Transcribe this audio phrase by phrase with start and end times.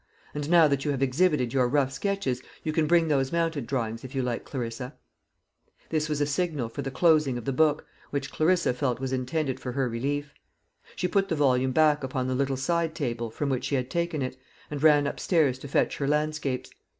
[0.33, 4.03] "And now that you have exhibited your rough sketches, you can bring those mounted drawings,
[4.03, 4.95] if you like, Clarissa."
[5.89, 9.59] This was a signal for the closing of the book, which Clarissa felt was intended
[9.59, 10.33] for her relief.
[10.95, 14.23] She put the volume back upon the little side table from which she had taken
[14.23, 14.37] it,
[14.71, 16.71] and ran upstairs to fetch her landscapes.